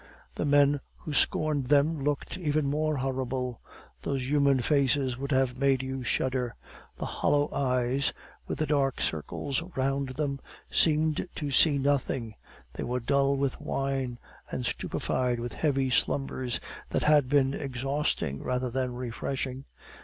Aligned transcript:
The 0.33 0.45
men 0.45 0.79
who 0.97 1.13
scorned 1.13 1.67
them 1.67 2.03
looked 2.03 2.35
even 2.35 2.65
more 2.67 2.97
horrible. 2.97 3.61
Those 4.01 4.27
human 4.27 4.59
faces 4.61 5.15
would 5.15 5.31
have 5.31 5.59
made 5.59 5.83
you 5.83 6.01
shudder. 6.01 6.55
The 6.97 7.05
hollow 7.05 7.53
eyes 7.53 8.11
with 8.47 8.57
the 8.57 8.65
dark 8.65 8.99
circles 8.99 9.61
round 9.75 10.09
them 10.09 10.39
seemed 10.71 11.27
to 11.35 11.51
see 11.51 11.77
nothing; 11.77 12.33
they 12.73 12.81
were 12.83 12.99
dull 12.99 13.35
with 13.37 13.61
wine 13.61 14.17
and 14.49 14.65
stupefied 14.65 15.39
with 15.39 15.53
heavy 15.53 15.91
slumbers 15.91 16.59
that 16.89 17.03
had 17.03 17.29
been 17.29 17.53
exhausting 17.53 18.41
rather 18.41 18.71
than 18.71 18.95
refreshing. 18.95 19.65